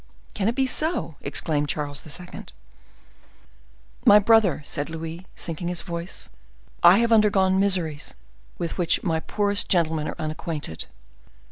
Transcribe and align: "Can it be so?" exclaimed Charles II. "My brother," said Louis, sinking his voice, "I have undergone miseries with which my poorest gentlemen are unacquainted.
"Can 0.33 0.47
it 0.47 0.55
be 0.55 0.65
so?" 0.65 1.13
exclaimed 1.21 1.69
Charles 1.69 2.01
II. 2.19 2.45
"My 4.03 4.17
brother," 4.17 4.63
said 4.65 4.89
Louis, 4.89 5.27
sinking 5.35 5.67
his 5.67 5.83
voice, 5.83 6.31
"I 6.81 6.97
have 6.97 7.11
undergone 7.11 7.59
miseries 7.59 8.15
with 8.57 8.79
which 8.79 9.03
my 9.03 9.19
poorest 9.19 9.69
gentlemen 9.69 10.07
are 10.07 10.15
unacquainted. 10.17 10.87